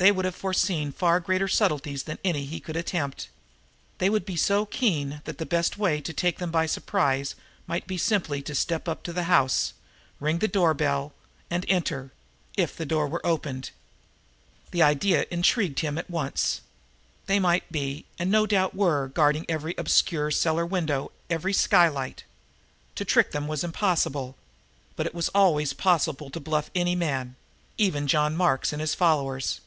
[0.00, 3.28] They would have foreseen far greater subtleties than any he could attempt.
[3.98, 7.34] They would be so keen that the best way to take them by surprise
[7.66, 9.72] might be simply to step up to the house,
[10.20, 11.14] ring the door bell
[11.50, 12.12] and enter,
[12.56, 13.72] if the door were opened.
[14.70, 16.60] The idea intrigued him at once.
[17.26, 22.22] They might be, and no doubt were, guarding every obscure cellar window, every skylight.
[22.94, 24.36] To trick them was impossible,
[24.94, 27.34] but it was always possible to bluff any man
[27.78, 29.60] even John Mark and his followers.